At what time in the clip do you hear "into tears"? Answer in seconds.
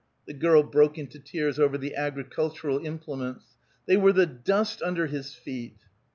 0.97-1.59